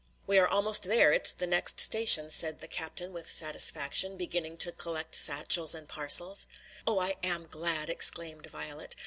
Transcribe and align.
"We 0.25 0.39
are 0.39 0.47
almost 0.47 0.81
there; 0.85 1.13
it's 1.13 1.31
the 1.31 1.45
next 1.45 1.79
station," 1.79 2.31
said 2.31 2.59
the 2.59 2.67
captain 2.67 3.13
with 3.13 3.29
satisfaction, 3.29 4.17
beginning 4.17 4.57
to 4.65 4.71
collect 4.71 5.13
satchels 5.13 5.75
and 5.75 5.87
parcels. 5.87 6.47
"Oh, 6.87 6.97
I 6.97 7.17
am 7.21 7.45
glad!" 7.45 7.87
exclaimed 7.87 8.47
Violet. 8.47 8.95